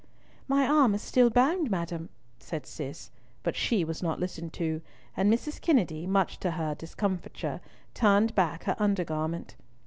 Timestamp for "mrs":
5.31-5.61